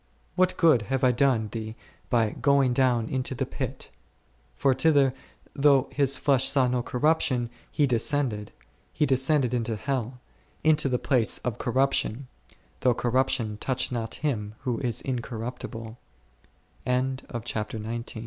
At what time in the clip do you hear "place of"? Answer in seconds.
10.97-11.59